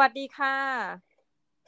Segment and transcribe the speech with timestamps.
[0.00, 0.54] วัสดีค่ะ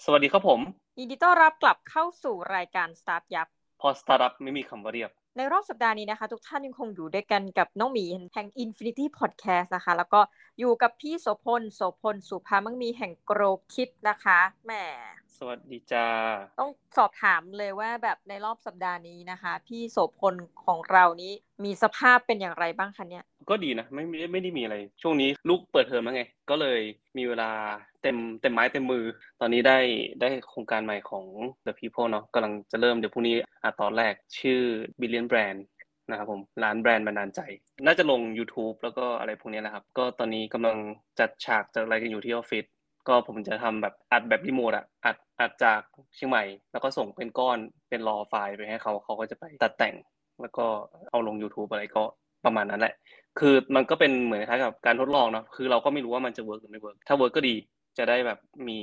[0.04, 0.60] สวัสดีครับผม
[0.98, 3.48] ยินดีต้อนรับกลับเข้าสู่รายการสตาร์ทยับ
[3.80, 10.20] พอสตาร์ทอัพไม่มีคำว่าเรียบ ในรอบสัปดาห์นี้นะคะ ทุกท่านยังคงอยู่ด้วยกันกับน้องหมีแห่ง Infinity Podcast นะคะ แล้วก็
[10.58, 13.40] อยู่กับพี่โสพลโสพลสุภามังมีแห่งโกร
[13.74, 14.72] คิดนะคะแหม
[15.36, 16.06] สวัสดีจ้า
[16.60, 20.34] ต้องสอบถามเลยว่าแบบในรอบสัปดาห์นี้นะคะ พี่โสพล
[20.64, 21.32] ของเรานี้
[21.64, 26.80] มีสภาพเป็นอย่างไรบ้างคะเนี่ย ก็ดีนะ ไม่ไม่ไม่ได้มีอะไร ช่วงนี้ลูกเปิดเทอมแล้วไง ก็เลย
[27.16, 27.50] มีเวลา
[28.02, 29.04] เต็มเต็มไม้เต็มมือ
[29.40, 29.78] ตอนนี้ได้
[30.20, 31.24] ได้โครงการใหม่ของ
[31.66, 34.60] The People เนาะกำลังจะเริ่มเดี๋ยวพรุ่งนี้อะตอนแรกชื่อ
[35.00, 35.60] Billion Brand
[36.10, 37.40] นะครับผมร้านแบรนด์บันดาลใจ
[37.86, 40.76] น่าจะลง YouTube แล้วก็อะไรพวกนี้นะครับ ก็ตอนนี้กำลัง
[41.18, 42.64] จัดฉากจัดอะไรกันอยู่ที่ออฟฟิศ
[43.08, 45.80] ก็ผมจะทำแบบอัดแบบรีโมทอะอัดอัดจาก
[46.14, 47.58] เชียงใหม่ แล้วก็ส่งเป็นก้อน
[47.88, 49.94] เป็นรอไฟล์ไปให้เขาเขาก็จะไปตัดแต่ง
[50.40, 50.66] แล้วก็
[51.10, 52.02] เอาลง YouTube อะไรก็
[52.44, 52.94] ประมาณนั้นแหละ
[53.38, 57.54] คือมันก็เป็นเหมือนคล้ายกับการทดลองเนาะคือเราก็ไม่รู้ว่ามันจะ work หรือไม่ work ถ้า work ก็ดี
[57.98, 58.78] จะได้แบบมี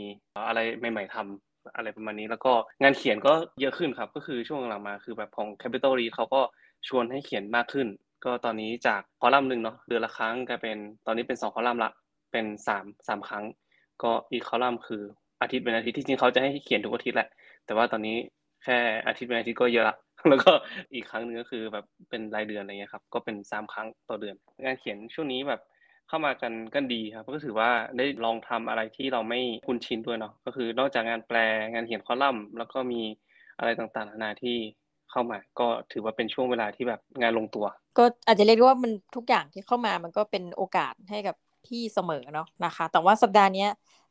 [0.47, 6.41] อะไรใหม่ ๆทำอะไรประมาณนี้ แล้วก็งานเขียนก็เยอะขึ้นครับ ก็คือช่วงหลังมาคือแบบของ Capital Read เขาก็
[6.88, 7.88] ชวนให้เขียนมากขึ้น
[8.25, 11.91] ก็ตอนนี้จากคอลัมน์หนึ่งเนาะเดือนละครั้งกลายเป็นตอนนี้เป็นสองคอลัมน์ละ
[12.31, 13.45] เป็นสามสามครั้ง
[14.03, 15.03] ก็อีกคอลัมน์คือ
[15.41, 17.27] อาทิตย์เป็นอาทิตย์ที่จริงเขาจะให้เขียนทุกอาทิตย์แหละ
[17.66, 18.17] แต่ว่าตอนนี้
[18.63, 18.77] แค่
[19.08, 19.95] อาทิตย์เป็นอาทิตย์ก็เยอะละ
[20.30, 20.52] แล้วก็
[20.93, 25.61] อีกครั้งหนึ่งก็คือแบบเป็นรายเดือนอะไรเงี้ยครับ ก็เป็นสามครั้งต่อเดือน งานเขียนช่วงนี้แบบ
[26.08, 31.38] เข้ามากันกันดีครับก็ถือว่าได้ลองทำอะไรที่เราไม่คุ้นชินด้วยเนาะก็คือนอกจากงานแปล
[31.73, 33.02] งานเขียนคอลัมน์ แล้วก็มี
[33.58, 34.58] อะไรต่างๆนานาที่
[35.11, 37.66] เข้ามา ก็ถือว่าเป็นช่วงเวลาที่แบบงานลงตัว
[37.98, 41.36] ก็อาจจะเรียกว่ามันทุกอย่างที่เข้ามามันก็เป็นโอกาสให้กับ
[41.67, 43.67] พี่เสมอเนาะนะคะ แต่ว่าสัปดาห์นี้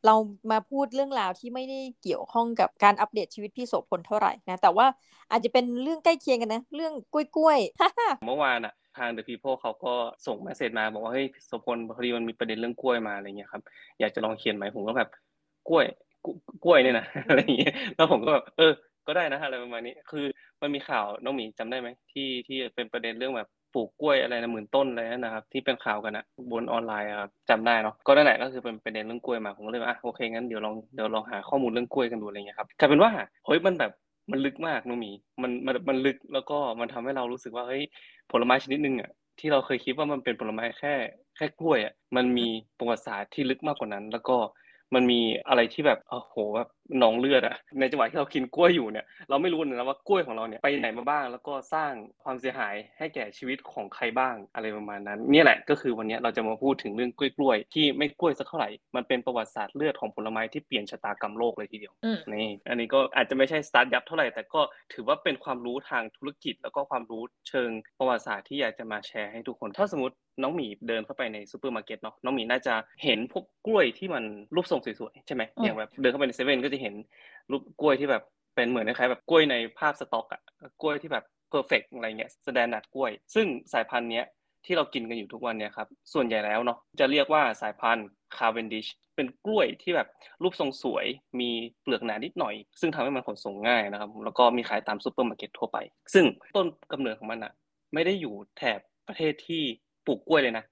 [0.06, 0.14] เรา
[0.50, 4.86] มาพูดเรื่องราวที่ไม่ได้เกี่ยวข้องกับการอัปเดตชีวิตพี่โสพลเท่าไหร่นะ แต่ว่า
[5.30, 9.94] อาจจะเป็นเรื่องใกล้เคียงกันนะ เรื่องกล้วยๆ เมื่อวานอะทาง The People เขาก็
[10.26, 13.62] ส่งมาเสร็จมาบอกว่าเฮ้ยโสพลพอดีมันมีประเด็นเรื่องกล้วยมาอะไรเงี้ยครับ
[14.00, 15.08] อยากจะลองเขียนไหมผมก็แบบ
[15.68, 15.86] กล้วย
[16.64, 18.72] กล้วยเนี่ยนะอะไรอย่างเงี้ยแล้วผมก็แบบเออ
[19.06, 20.24] ก็ได้นะอะไรประมาณนี้ คือ
[20.62, 33.10] มันมีข่าวน้องหมีจำได้ไหมที่ที่เป็นประเด็นเรื่องแบบ ปลูกกล้วยอะไรนะหมื่นต้นอะไรนะครับ ที่เป็นข่าวกันอะบนออนไลน์ครับจำได้เนาะก็นั่นแหละก็คือเป็นประเด็นเรื่องกล้วยมาผมก็เลยว่าอะโอเคงั้นเดี๋ยวลองเดี๋ยวลองหาข้อมูลเรื่องกล้วยกันดูอะไรเงี้ยครับกลายเป็นว่า
[33.46, 33.92] เฮ้ยมันแบบ
[34.30, 35.12] มันลึกมากนุ้มี
[35.42, 37.82] มันมันมันลึกแล้วก็มันทำให้เรารู้สึกว่าเฮ้ย
[38.30, 40.94] ผลไม้ชนิดหนึ่งอะที่เราเคยคิดว่ามันเป็นผลไม้แค่
[41.36, 42.48] แค่กล้วยอะมันมี
[42.78, 44.36] ประวัติศาสตร์ที่ลึกมากกว่านั้น แล้วก็
[44.94, 46.68] มันมีอะไรที่แบบโอ้โหแบบ
[46.98, 61.92] หนองเลือดอะในจังหวะที่เรากินกล้วยอยู่เนี่ยเราไม่รู้นะว่ากล้วยของเราเนี่ยไปไหนมาบ้าง แล้วก็สร้างความเสียหายให้แก่ชีวิตของใครบ้างอะไรประมาณนั้นนี่แหละก็คือวันนี้เราจะมาพูดถึงเรื่องกล้วยๆที่ไม่กล้วยสักเท่าไหร่มันเป็นประวัติศาสตร์เลือดของผลไม้ที่เปลี่ยนชะตากรรมโลกเลยทีเดียว
[62.32, 64.60] นี่อันนี้ก็อาจจะไม่ใช่สตาร์ทยับเท่าไหร่แต่ก็
[64.92, 72.74] ถือว่าเป็นความรู้ทางธุรกิจ แล้วก็ความรู้เชิงประวัติศาสตร์ที่อยากจะมาแชร์ให้ทุกคนถ้าสมมติน้องหมีเดินเข้าไปในซูเปอร์มาร์เก็ตเนาะน้องหมีน่าจะ
[73.04, 74.24] เห็นพวกกล้วยที่มัน
[74.54, 76.94] รูปทรงสวยๆใช่ไหมอย่างแบบเดินเข้าไปในเซเว่นก็จะเห็น
[77.50, 78.22] รูปกล้วยที่แบบ
[78.54, 80.42] เป็นเหมือนคล้ายแบบกล้วยในภาพสต็อกอะ
[80.82, 84.26] กล้วยที่แบบ perfect อะไรเงี้ยแสดงดัดกล้วย ซึ่งสายพันธุ์เนี้ย
[84.66, 88.86] ที่เรากินกันอยู่ทุกวันเนี่ยครับส่วนใหญ่แล้วเนาะจะเรียกว่าสายพันธุ์ Cavendish
[89.16, 90.08] เป็นกล้วยที่แบบ
[90.42, 91.06] รูปทรงสวย
[91.40, 91.50] มี
[91.82, 95.78] เปลือกหนานิดหน่อย ซึ่งทำให้มันขนส่งง่ายนะครับ แล้วก็มีขายตามซูเปอร์มาร์เก็ตทั่วไป
[96.14, 96.24] ซึ่ง
[96.56, 97.52] ต้นกำเนิดของมันอะ
[97.94, 99.62] ไม่ได้อยู่แถบประเทศที่
[100.06, 100.64] ปลูกกล้วยเลยนะ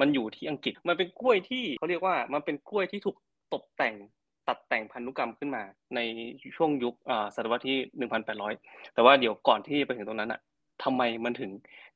[0.00, 3.16] มันอยู่ที่อังกฤษ มันเป็นกล้วยที่เขาเรียกว่ามันเป็นกล้วยที่ถูก
[3.54, 3.94] ตกแต่ง
[4.50, 5.62] ตัดแต่งพันธุกรรมขึ้นมา
[5.94, 6.00] ใน
[6.56, 6.94] ช่วงยุค
[7.34, 7.78] ศตวรรษที่
[8.36, 10.40] 1,800 แต่ว่าเดี๋ยวก่อนที่ไปถึงตรงนั้นอะ
[10.84, 11.50] ทำไมมันถึง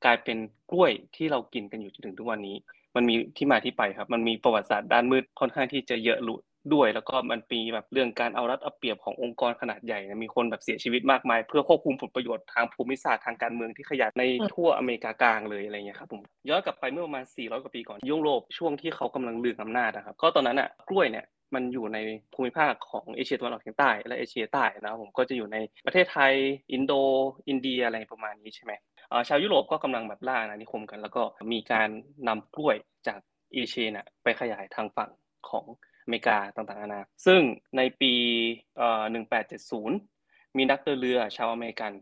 [0.05, 0.39] กลายเป็น
[0.73, 2.57] กล้วยที่เรากินกันอยู่จนถึงทุกวันนี้
[2.97, 6.37] มันมีที่มาที่ไปครับ มันมีประวัติศาสตร์ด้านมืดค่อนข้างที่จะเยอะลุ
[6.75, 21.25] ด้วย แล้วก็มันมีแบบเรื่องการเอารัดเอาเปรียบขององค์กรขนาดใหญ่มีคนแบบเสียชีวิตมากมาย เพื่อควบคุมผลประโยชน์ทางภูมิศาสตร์ทางการเมืองที่ขยายในทั่วอเมริกากลางเลยอะไรเงี้ยครับผมย้อนกลับไปเมื่อประมาณ 400 กว่าปีก่อนยุโรปช่วงที่เขากำลังลืออำนาจนะครับก็ตอนนั้นอะกล้วยเนี่ย
[21.55, 21.99] มันอยู่ใน
[22.35, 25.57] ภูมิภาคของเอเชียตะวันออกเฉียงใต้ และเอเชียใต้นะครับผมก็จะอยู่ใน
[25.87, 26.33] ประเทศไทย
[26.73, 26.93] อินโด
[27.49, 28.73] อินเดียอะไรประมาณนี้ใช่ไหม
[29.29, 31.23] ชาวยุโรปก็กำลังแบบล่าอาณานิคมกัน แล้วก็
[31.53, 31.89] มีการ
[32.29, 32.77] นำกล้วย
[33.07, 33.21] จาก
[33.55, 35.11] เอเชียนะไปขยายทางฝั่ง
[35.51, 35.67] ของ
[36.05, 37.41] อเมริกาต่างๆนานาซึ่ง
[37.77, 38.13] ในปี
[38.77, 39.05] เอ่อ
[39.81, 41.93] 1870 มีนักเดินเรือชาวอเมริกัน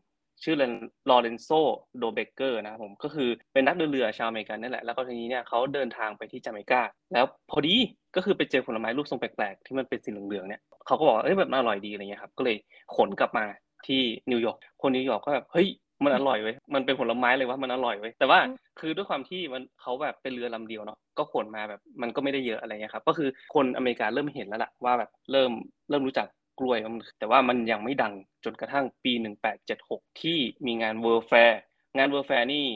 [0.45, 0.57] ชื่อ
[1.11, 1.49] ลอเรนโซ
[1.99, 7.75] โดเบเกอร์นะครับผมก็คือเป็นนักเดินเรือชาวอเมริกันนั่นแหละ แล้วก็ทีนี้เนี่ยเขาเดินทางไปที่จาเมกาแล้วพอดี
[8.17, 12.57] ก็คือไปเจอผลไม้รูปทรงแปลกๆ ที่มันเป็นสีเหลืองๆเนี่ยเขาก็บอกเอ้ยแบบมันอร่อยดีอะไรเงี้ยครับก็เลย
[12.97, 13.45] ขนกลับมา
[13.87, 14.01] ที่
[14.31, 15.69] นิวยอร์กคนนิวยอร์กก็แบบเฮ้ย
[16.05, 18.39] มันอร่อยเว้ย มันเป็นผลไม้อะไรวะมันอร่อยเว้ย แต่ว่า
[18.81, 25.53] คือด้วยความที่มันเขาแบบเป็นเรือลำเดียวเนาะ ก็ขนมาแบบมันก็ไม่ได้เยอะอะไรเงี้ยครับ ก็คือคนอเมริกาเริ่มเห็นแล้วล่ะว่าแบบเริ่ม
[25.91, 26.27] เริ่มรู้จัก
[26.59, 26.79] กล้วย
[27.19, 28.15] แต่ว่ามันยังไม่ดัง
[28.45, 29.13] จนกระทั่งปี
[29.67, 31.61] 1876 ที่มีงาน World's Fair
[31.97, 32.67] งาน World's Fair นี่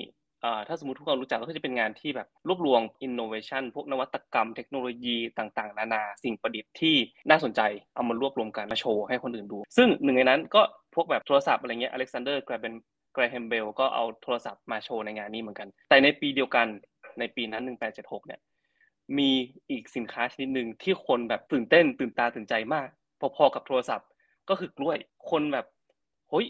[0.69, 6.96] ถ้าสมมติทุกคนรู้จักก็จะเป็นงานที่แบบรวบรวมอินโนเวชันพวกนวัตกรรมเทคโนโลยีต่างๆ นานาสิ่งประดิษฐ์ที่
[7.31, 7.61] น่าสนใจ
[7.94, 10.62] เอามารวบรวมกันมาโชว์ให้คนอื่นดู ซึ่งหนึ่งในนั้นก็
[10.94, 12.75] พวกแบบโทรศัพท์อะไรเงี้ยอเล็กซานเดอร์กราเบน
[13.14, 16.67] แกรแฮมเบลล์็เอาโทรศัพท์มาโชว์ในงานนี้เหมือนกัน แต่ในปีเดียวกัน
[17.19, 17.62] ในปีนั้น
[17.94, 18.40] 1876 เนี่ย
[19.19, 19.31] มี
[19.70, 22.88] อีกสินค้าชนิดหนึ่งที่คนแบบตื่นเต้นตื่นตาตื่นใจมาก
[23.21, 24.09] พอๆกับโทรศัพท์
[24.49, 24.99] ก็คือกล้วย
[25.31, 25.67] คนแบบ
[26.31, 26.47] เฮ้ย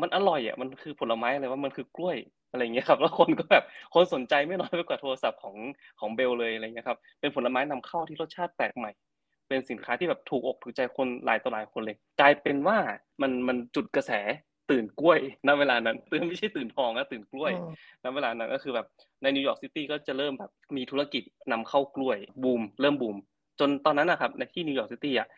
[0.00, 2.16] มันอร่อยอะมันคือผลไม้อะไรวะมันคือกล้วย
[2.50, 3.64] อะไรเงี้ยครับแล้วคนก็แบบ
[3.94, 5.56] คนสนใจไม่น้อยไปกว่าโทรศัพท์ของ
[6.00, 8.90] ของเบลล์เลยอะไรเงี้ยครับเป็นผลไม้นำเข้าที่รสชาติแปลกใหม่
[9.48, 12.78] เป็นสินค้าที่แบบถูกอกถูกใจคนหลายต่อหลายคนเลย กลายเป็นว่า
[13.22, 14.12] มันมันจุดกระแส
[14.70, 17.52] ตื่นกล้วยณเวลานั้นตื่นไม่ใช่ตื่นทองนะตื่นกล้วย
[18.04, 18.86] ณเวลานั้นก็คือแบบ
[19.22, 21.22] ในนิวยอร์กซิตี้ก็จะเริ่มแบบมีธุรกิจ
[21.52, 23.16] นำเข้ากล้วยบูมเริ่มบูม
[23.60, 25.28] จนตอนนั้นนะครับในที่นิวยอร์กซิตี้อะ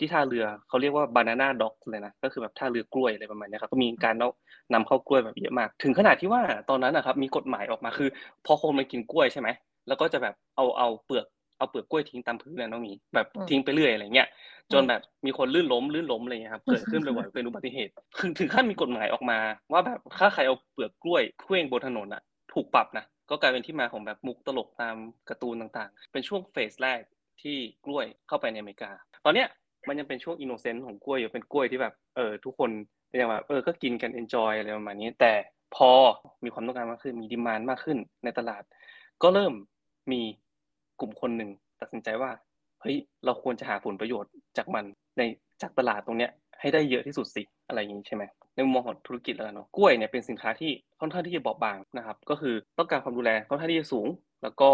[0.00, 4.14] ที่ท่าเรือเขาเรียกว่าบานาน่าด็อกเลยนะก็คือแบบท่าเรือกล้วยอะไรประมาณนี้ครับก็มีการ
[4.74, 8.08] นำเข้ากล้วยแบบเยอะมาก ถึงขนาดที่ว่าตอนนั้นนะครับมีกฎหมายออกมาคือ
[8.46, 9.48] พอคนมากินกล้วยใช่ไหม
[9.88, 11.26] แล้วก็จะแบบเอาเอาเปลือก
[11.58, 14.28] เอาเปลือกกล้วยทิ้งตามพื้นเลยน้องมีแบบทิ้งไปเรื่อยอะไรเงี้ย
[14.72, 17.92] จนแบบมีคนลื่นล้มลื่นล้มอะไรเงี้ยครับเกิดขึ้นบ่อยๆเป็นอุบัติเหตุ
[18.38, 19.38] ถึงขั้นมีกฎหมายออกมา
[19.72, 22.22] ว่าแบบถ้าใครเอาเปลือกกล้วยเคว้งบนถนนอะ
[22.52, 24.96] ถูกปรับนะก็กลายเป็นที่มาของแบบมุกตลกตาม
[25.28, 27.00] การ์ตูนต่างๆ เป็นช่วง phase แรก
[27.42, 28.90] ที่กล้วยเข้าไปในอเมริกา
[29.24, 29.48] ตอนเนี้ย
[29.88, 32.70] มันยังเป็นช่วง innocent ของกล้วยอยู่เป็นกล้วยที่แบบเออทุกคน
[33.20, 35.32] ยังแบบเออก็กินกัน enjoy อะไรประมาณนี้ แต่
[35.76, 35.90] พอ
[36.44, 38.62] มีความต้องการมากขึ้นมี demand มากขึ้นในตลาด
[39.22, 39.52] ก็เริ่ม
[40.12, 40.20] มี
[41.00, 41.50] กลุ่มคนหนึ่ง
[41.80, 42.30] ตัดสินใจว่า
[42.82, 44.84] เฮ้ยเราควรจะหาผลประโยชน์จากมัน
[45.18, 45.22] ใน
[45.62, 46.30] จากตลาดตรงเนี้ย
[46.60, 48.24] ให้ได้เยอะที่สุดสิอะไรอย่างนี้ใช่ไหม
[48.54, 54.06] ในมุมมองของธุรกิจแล้วเนาะกล้วยเนี่ยเป็นสินค้าที่ค่อนข้างที่จะบอบบางนะครับ ก็คือต้องการความดูแลค่อนข้างที่จะสูง
[54.42, 54.70] แล้วก็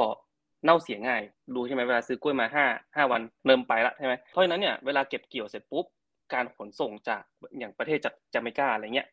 [0.64, 1.22] เน่าเสียง่าย
[1.54, 2.66] ดูใช่ไหมเวลาซื้อกล้วยมาห้า
[2.96, 5.84] ห้าวันเริ่มไปละใช่ไหมเพราะฉะนั้นเนี่ยเวลาเก็บเกี่ยวเสร็จปุ๊บ
[6.34, 7.22] การขนส่งจาก
[7.58, 9.08] อย่างประเทศจากจาเมกาอะไรเงี้ย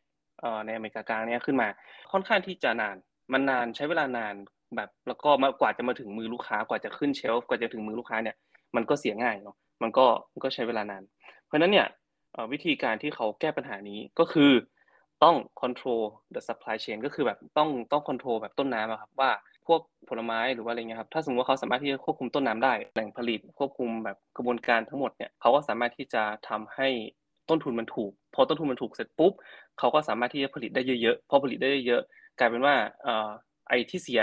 [0.66, 1.68] ในอเมริกากลางเนี่ยขึ้นมา
[2.12, 2.96] ค่อนข้างที่จะนาน
[3.32, 4.34] มันนานใช้เวลานาน
[4.76, 8.36] แบบแล้วก็มากว่าจะมาถึงมือลูกค้ากว่าจะขึ้นเชลฟ์กว่าจะถึงมือลูกค้าเนี่ย
[8.76, 11.02] มันก็เสียง่ายเนาะมันก็มันก็ใช้เวลานาน
[11.46, 11.86] เพราะนั้นเนี่ย
[12.52, 14.52] วิธีการที่เขาแก้ปัญหานี้ก็คือ
[15.22, 16.02] ต้อง control
[16.34, 19.30] the supply chain ก็คือแบบต้องต้อง control แบบต้นน้ำครับว่า
[19.72, 26.88] วกผลไม้หรือว่าอะไรเงี้ยครับถ้าสมมติว่าเขาสามารถที่จะควบคุมต้นน้ำได้แหล่งผลิตควบคุมแบบกระบวนการทั้งหมดเนี่ยเขาก็สามารถที่จะทำให้
[27.50, 29.32] ต้นทุนมันถูก พอต้นทุนมันถูกเสร็จปุ๊บ
[29.78, 32.02] เขาก็สามารถที่จะผลิตได้เยอะๆพอผลิตได้เยอะ
[32.38, 32.74] กลายเป็นว่า
[33.68, 34.22] ไอ้ที่เสีย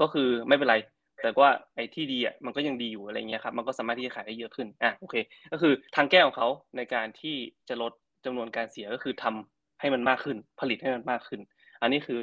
[0.00, 0.76] ก็คือไม่เป็นไร
[1.22, 5.14] แต่ว่าไอ้ที่ดีอะมันก็ยังดีอยู่อะไรเงี้ยครับมันก็สามารถที่จะขายได้เยอะขึ้นอะโอเค
[5.52, 7.36] ก็คือทางแก้ของเขาในการที่
[7.68, 7.92] จะลด
[8.24, 11.40] จำนวนการเสียก็คือทำให้มันมากขึ้น ผลิตให้มันมากขึ้น
[11.82, 12.18] อันนี้คือ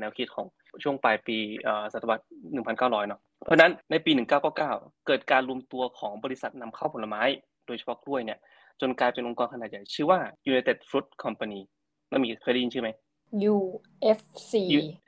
[0.00, 0.46] แนวคิดของ
[0.82, 1.38] ช่วงปลายปี
[1.92, 2.24] ศตวรรษ
[2.64, 4.10] 1900 เนาะ เพราะนั้นในปี
[4.58, 7.22] 1999 เกิดการรวมตัวของบริษัทนำเข้าผลไม้
[7.66, 8.38] โดยเฉพาะกล้วยเนี่ย
[8.80, 10.18] จนกลายเป็นองค์กรขนาดใหญ่ ชื่อว่า
[10.50, 11.60] United Fruit Company
[12.10, 12.90] แล้วมีเคยได้ยินชื่อไหม
[13.54, 14.52] UFC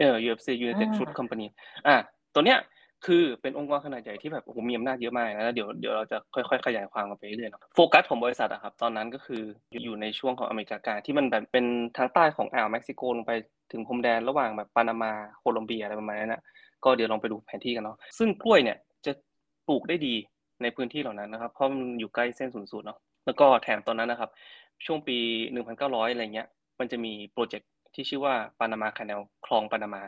[0.00, 1.46] เออ UFC United Fruit Company
[1.86, 1.96] อะ
[2.34, 2.58] ตัวเนี้ย
[3.06, 9.42] คือเป็นองค์กรขนาดใหญ่ที่แบบโอ้โหมีอำนาจเยอะมากนะเดี๋ยวเดี๋ยวเราจะค่อยๆ ขยายความกันไปเรื่อยๆโฟกัสของบริษัทอะครับตอนนั้นก็คือ
[9.84, 11.64] อยู่ในช่วงของอเมริกากลางที่มันแบบเป็น
[11.96, 13.32] ทางใต้ของอ่าวเม็กซิโกลงไป
[13.72, 16.42] ถึงพรมแดนระหว่างแบบปานามาโคลอมเบียอะไรประมาณนั้นนะ
[16.84, 19.12] ก็เดี๋ยวลองไปดูแผนที่กันเนาะซึ่งกล้วยเนี่ยจะ
[19.68, 20.14] ปลูกได้ดี
[20.62, 24.30] ในพื้นที่เหล่านั้นนะครับเพราะมันอยู่ใกล้เส้นศูนย์สูตรเนาะแล้วก็แถมตอนนั้นนะครับ
[24.86, 25.18] ช่วงปี
[25.66, 26.48] 1900 อะไรเงี้ย
[26.80, 30.02] มันจะมีโปรเจกต์ที่ชื่อว่า Panama Canalคลองปานามา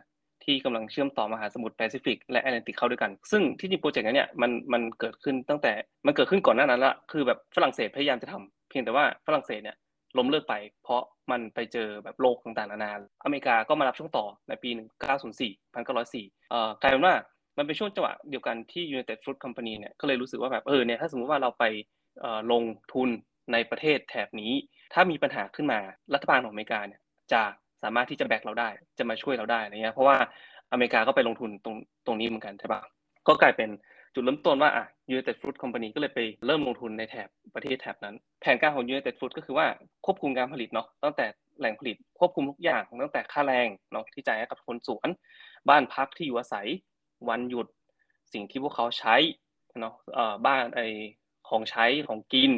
[0.44, 5.73] ที่กำลังเชื่อมต่อมหาสมุทรแปซิฟิกและแอตแลนติกเข้าด้วยกัน ซึ่งที่จริงโปรเจกต์นี้เนี่ยมันมันเกิดขึ้นตั้งแต่
[6.06, 9.76] มันเกิดขึ้นก่อนหน้านั้นละคือแบบฝรั่งเศสพยายามจะทำเพียงแต่ว่าฝรั่งเศสเนี่ย
[10.18, 10.54] ล้มเลิกไป
[10.85, 12.92] เพราะมันไปเจอแบบโรคต่างๆนานา
[13.25, 14.70] อเมริกาก็มารับช่วงต่อในปี
[15.20, 17.14] 1904 1904เอ่อกลายเป็นว่า
[17.59, 21.64] มันเป็นช่วงจังหวะเดียวกันที่ United Fruit Company เนี่ยก็เลยรู้สึกว่าแบบเออเนี่ยถ้าสมมุติว่าเราไป
[22.52, 23.09] ลงทุน
[23.52, 24.52] ในประเทศแถบนี้
[24.94, 25.80] ถ้ามีปัญหาขึ้นมา
[26.14, 27.00] รัฐบาลของอเมริกาเนี่ย
[27.32, 27.42] จะ
[27.82, 28.68] สามารถที่จะแบกเราได้
[28.99, 30.16] จะมาช่วยเราได้อะไรเงี้ยเพราะว่า
[30.72, 32.80] อเมริกาก็ไปลงทุนตรงตรงนี้เหมือนกันใช่ปะ
[33.28, 33.70] ก็กลายเป็น
[34.14, 39.66] จุดเริ่มต้นว่าอะ United Fruit Company ก็เลยไปเริ่มลงทุนในแถบประเทศแถบนั้น แผนการของ United Fruit ก็คือว่า
[40.06, 41.26] ควบคุมการผลิตเนาะตั้งแต่
[41.58, 45.08] แหล่งผลิตควบคุมทุกอย่างตั้งแต่ค่าแรงเนาะที่จ่ายให้กับคนสวน
[45.68, 46.66] บ้านพักที่อยู่อาศัย
[47.28, 47.66] วันหยุด
[48.32, 49.16] สิ่งที่พวกเขาใช้
[49.80, 50.80] เนาะเอ่อบ้านไอ
[51.49, 52.52] ของใช้ของกิน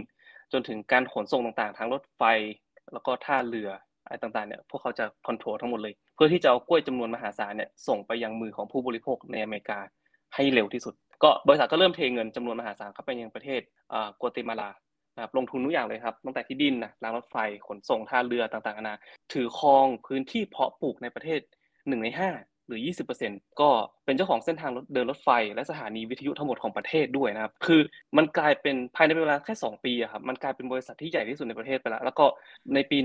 [0.52, 2.22] จนถึงการขนส่งต่างๆ ทางรถไฟ
[2.92, 3.70] แล้วก็ท่าเรือ
[4.12, 9.78] อะไรต่างๆเนี่ยพวกเขาจะคอนโทรลทั้งหมดเลย เพื่อที่จะเอากล้วยจำนวนมหาศาลเนี่ยส่งไปยังมือของผู้บริโภคในอเมริกา
[10.34, 13.60] ให้เร็วที่สุด ก็บริษัทก็เริ่มเทเงินจำนวนมหาศาลเข้าไปยังประเทศ
[14.20, 14.70] กัวเตมาลา
[15.14, 18.96] นะครับลงทุนทุกอย่างเลยครับตั้งแต่ที่ดินนะรางรถไฟขนส่งท่าเรือต่างๆนานา
[19.32, 21.40] ถือครองพื้นที่เพาะปลูกในประเทศ
[21.88, 22.30] หนึ่งในห้า
[22.72, 22.80] รือ
[23.20, 23.68] 20%ก็
[24.06, 27.80] เป็นเจ้าของเส้นทางรถเดินรถไฟ และสถานีวิทยุทั้งหมดของประเทศด้วยนะครับ คือ
[28.16, 32.24] มันกลายเป็นภายในเวลาแค่ 2 ปีอะครับ มันกลายเป็นบริษัทที่ใหญ่ที่สุดในประเทศไปแล้ว แล้วก็
[32.74, 32.98] ในปี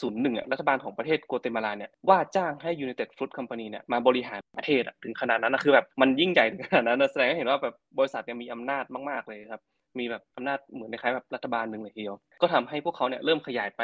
[0.00, 9.62] 1901 รัฐบาลของประเทศโกเตมาลาเนี่ยว่าจ้างให้ United Fruit Company เนี่ยมาบริหารประเทศถึงขนาดนั้นนะคือแบบมันยิ่งใหญ่ถึงขนาดนั้นแสดงให้เห็นว่าแบบบริษัทเนี่ยมีอำนาจมาก ๆเลยครับ
[9.98, 13.82] มีแบบอำนาจเหมือนคล้ายแบบรัฐบาลหนึ่งเลยทีเดียว ก็ทำให้พวกเขาเนี่ยเริ่มขยายไป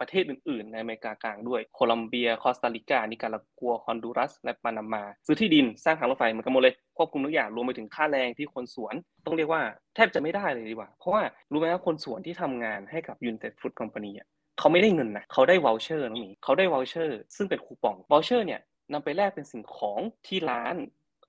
[0.00, 8.94] ประเทศอื่นๆ ในอเมริกากลางด้วย โคลัมเบีย คอสตาริกา นิการากัวคอนดูรัส และปานามา ซื้อที่ดิน สร้างทางรถไฟเหมือนกันหมดเลย ควบคุมทุกอย่าง รวมไปถึงค่าแรงที่คนสวน
[9.26, 9.62] ต้องเรียกว่า
[9.94, 18.60] แทบจะไม่ได้เลยดีกว่า เพราะว่ารู้ไหมว่าคนสวนที่ทำงานให้กับ United Fruit Company อะเขาไม่ได้เงินนะ เขาได้ voucher น้องหมีเขาได้ voucher ซึ่งเป็นคูปอง voucher เนี่ย
[18.92, 20.76] นำไปแลกเป็นสิ่งของที่ร้าน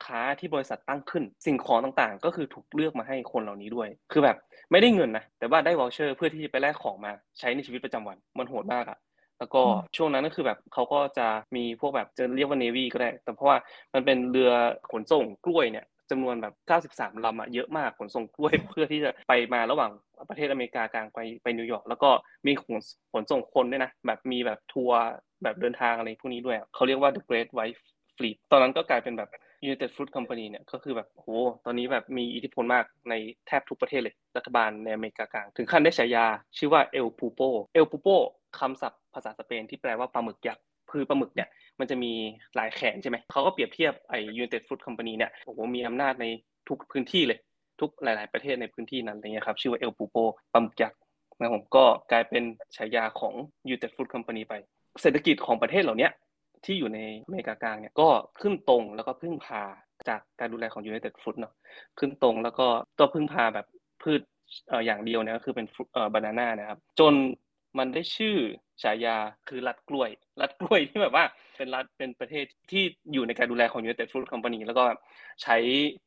[0.06, 4.38] ค้าที่บริษัทตั้งขึ้น สิ่งของต่างๆ ก็คือถูกเลือกมาให้คนเหล่านี้ด้วย คือแบบ
[4.72, 8.98] ไม่ได้เงินนะแต่ว่าได้ voucher เพื่อที่จะไปแลกของมาใช้ในชีวิตประจำวันมันโหดมากอะ
[9.40, 9.62] แล้วก็
[9.98, 13.58] ช่วงนั้นก็คือแบบเขาก็จะมีพวกแบบจะเรียกว่า navy ก็ได้ แต่เพราะว่า
[13.94, 14.52] มันเป็นเรือ
[14.92, 16.54] ขนส่งกล้วยเนี่ยจำนวนแบบ
[16.94, 19.92] 93 ลำอะเยอะมากขนส่งกล้วยเพื่อที่จะไปมาระหว่าง
[20.30, 22.10] ประเทศอเมริกากลางไปไปนิวยอร์กแล้วก็
[22.48, 22.80] มีขน
[23.14, 25.00] ขนส่งคนด้วยนะ แบบมีแบบทัวร์
[25.44, 27.80] แบบเดินทางอะไรพวกนี้ด้วยเขาเรียกว่า the Great White
[28.18, 29.30] Fleet ตอนนั้นก็กลายเป็นแบบ
[29.68, 31.28] United Fruit Company เนี่ยก็คือแบบโห
[31.66, 33.14] ตอนนี้แบบมีอิทธิพลมากใน
[33.48, 36.26] แทบทุกประเทศเลย รัฐบาลในอเมริกากลาง ถึงขั้นได้ฉายา
[36.58, 38.16] ชื่อว่า El Pupo El Pupo
[38.60, 42.14] คำศัพท์ภาษาสเปนที่แปลว่าปลาหมึกยักษ์คือปลาหมึกเนี่ยมันจะมี
[42.56, 46.26] หลายแขนใช่ไหมเขาก็เปรียบเทียบไอ้ United Fruit Company เนี่ยโอ้โหมีอำนาจใน
[46.68, 47.40] ทุกพื้นที่เลย
[47.82, 51.00] ทุกหลาย ๆ ประเทศในพื้นที่นั้นอะไรเงี้ยครับชื่อว่า El Pupo ปลาหมึกยักษ์
[51.40, 52.44] นะผมก็กลายเป็น
[52.78, 53.34] ฉายาของ
[53.70, 54.54] United Fruit Company ไป
[55.02, 56.10] เศรษฐกิจของประเทศเหล่านี้
[56.68, 58.10] ที่อยู่ในอเมริกากลางเนี่ยก็
[58.42, 59.64] ขึ้นตรงแล้วก็พึ่งพา
[60.10, 61.54] จากการดูแลของ United Fruit เนาะ
[62.00, 63.66] ขึ้นตรงแล้วก็ตัวพึ่งพาแบบ
[64.04, 64.22] พืช
[64.68, 67.14] เอ่ออย่างเดียวเนี่ยก็คือเป็นเอ่อบานาน่านะครับ จน
[67.78, 68.36] มันได้ชื่อ
[68.84, 69.18] ฉายา
[69.50, 70.10] คือรัฐกล้วย
[70.42, 71.26] รัฐกล้วยที่แบบว่า
[71.58, 72.84] เป็นรัฐเป็นประเทศที่
[73.14, 74.84] อยู่ในการดูแลของ United Fruit Company แล้วก็
[75.44, 75.58] ใช้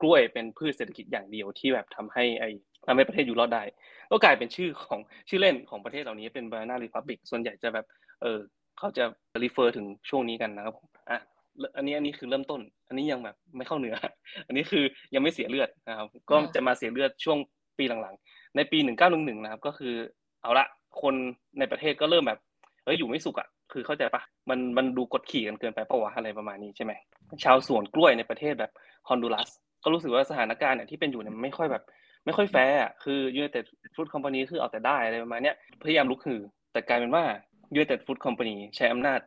[0.01, 2.45] กล้วยเป็นพืชเศรษฐกิจอย่างเดียวที่แบบทำให้ไอ
[2.87, 3.63] ทำให้ประเทศอยู่รอดได้
[4.11, 7.87] ก็กลายเป็นชื่อของชื่อเล่นของประเทศเหล่านี้เป็น Banana Republic ส่วนใหญ่จะแบบ
[8.23, 8.39] เออ
[8.79, 9.05] เขาจะ
[9.43, 11.19] refer ถึงช่วงนี้กันนะครับผมอะ
[11.77, 13.97] อันนี้อันนี้คือเริ่มต้น อันนี้ยังแบบไม่เข้าเนื้อ
[14.47, 14.85] อันนี้คือ
[15.15, 17.39] ยังไม่เสียเลือดนะครับ ก็จะมาเสียเลือดช่วง
[17.79, 18.79] ปีหลังๆ ในปี
[19.11, 19.95] 1911นะครับ ก็คือ
[20.43, 20.67] เอาละ
[21.03, 21.15] คน
[21.59, 22.39] ในประเทศก็เริ่มแบบ
[22.85, 26.93] เอ้ยอยู่ไม่สุขอะคือเข้าใจปะมันมันดูกดขี่กันเกินไปปะวะอะไรประมาณนี้ใช่ไหม
[27.45, 28.73] ชาวสวนกล้วยในประเทศแบบ
[29.09, 29.51] ฮอนดูรัส
[29.85, 31.83] ก็รู้สึกว่าสถานการณ์เนี่ยที่เป็นอยู่เนี่ยไม่ค่อยแบบ
[32.25, 36.41] ไม่ค่อยแฟร์อะคือ United Fruit Company คือเอาแต่ได้อะไรประมาณเนี้ยพยายามลุกฮือ
[36.73, 37.25] แต่กลายเป็นว่า
[37.77, 39.21] United Fruit Company ใช้อำนาจ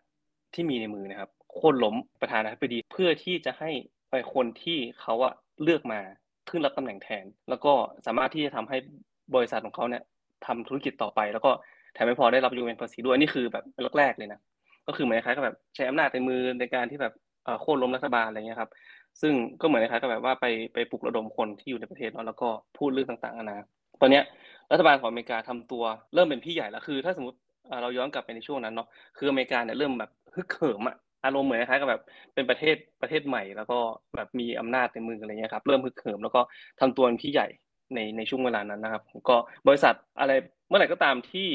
[0.54, 3.72] ที่มีในมือนะครับโค่นล้มประธานาธิบดีเพื่อที่จะให้
[4.10, 5.34] ไปคนที่เขาอะ
[5.64, 6.00] เลือกมา
[6.50, 7.74] ขึ้นรับตำแหน่งแทน แล้วก็
[8.06, 8.78] สามารถที่จะทำให้
[9.36, 10.04] บริษัทของเขาเนี่ย
[10.46, 11.52] ทำธุรกิจต่อไป แล้วก็
[11.94, 13.64] แถมไม่พอได้รับยูเอ็นภาษีด้วยนี่คือแบบ
[13.98, 14.40] แรกๆเลยนะ
[14.88, 17.14] ก็คือเหมือนคล้ายกับแบบใช้อำนาจในมือในการที่แบบ
[17.62, 18.72] โค่นล้มรัฐบาลอะไรเงี้ยครับ
[19.22, 22.48] ซึ่งก็เหมือนคล้ายกับแบบว่าไปไปปลุกระดมคนที่อยู่ในประเทศเนาะแล้วก็
[22.78, 23.58] พูดเรื่องต่างๆนานา
[24.02, 24.24] ตอนเนี้ย
[24.72, 25.84] รัฐบาลของอเมริกาทำตัว
[26.14, 27.38] เริ่มเป็นพี่ใหญ่แล้วคือ ถ้าสมมติ
[27.82, 32.02] เราย้อนกลับไปในช่วงนั้นเนาะคืออเมริกาเนี่ยเริ่มแบบฮึกเหิมอะอารมณ์เหมือนคล้ายกับแบบ
[32.34, 33.78] เป็นประเทศประเทศใหม่ แล้วก็
[34.16, 36.42] แบบมีอำนาจในมืออะไรเงี้ยครับเริ่มฮึกเหิมแล้วก็
[36.80, 37.48] ทำตัวเป็นพี่ใหญ่
[37.96, 39.36] ในในช่วงเวลานั้นนะครับก็
[39.68, 40.32] บริษัทอะไร
[40.68, 41.50] เมื่อไหร่ก็ตามที่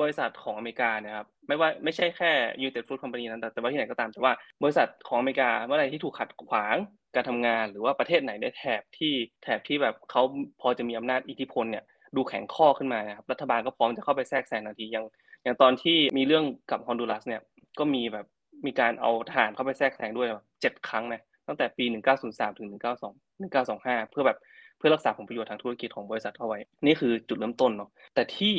[0.00, 2.32] บริษัทของอเมริกาเนี่ยครับไม่ว่าไม่ใช่แค่
[2.62, 4.32] United Fruit Company นั้นแต่แต่ว่าที่ไหนก็ตามแต่ว่า
[4.62, 6.76] บริษัทของอเมริกาเมื่อไหร่ที่ถูกขัดขวาง
[7.14, 10.22] การทำงาน หรือว่าประเทศไหนในแถบที่แถบที่แบบเขา
[10.60, 11.84] พอจะมีอำนาจอิทธิพลเนี่ย
[12.16, 15.06] ดูแข็งข้อขึ้นมาครับรัฐบาลก็พร้อมจะเข้าไปแทรกแซงทันทีอย่าง
[15.42, 17.42] อย่างตอนที่มีเรื่องกับฮอนดูรัสเนี่ย
[17.78, 18.26] ก็มีแบบ
[18.66, 20.28] มีการเอาทหารเข้าไปแทรกแซงด้วย
[20.60, 21.84] เจ็ดครั้งนะตั้งแต่ปี
[22.22, 24.38] 1903 ถึง 192 1925 เพื่อแบบ
[24.78, 28.54] เพื่อรักษาผลประโยชน์ทางธุรกิจของบริษัทเอาไว้ นี่คือจุดเริ่มต้นเนาะแต่ที่